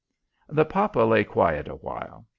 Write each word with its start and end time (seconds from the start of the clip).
The 0.49 0.65
papa 0.65 1.01
lay 1.01 1.23
quiet 1.23 1.67
a 1.67 1.75
while. 1.75 2.25